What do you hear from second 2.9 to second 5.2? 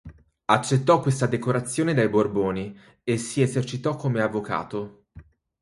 e si esercitò come avvocato.